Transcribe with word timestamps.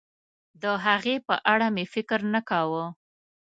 د 0.61 0.63
هغې 0.85 1.15
په 1.27 1.35
اړه 1.53 1.67
مې 1.75 1.85
فکر 1.93 2.19
نه 2.33 2.41
کاوه. 2.49 2.83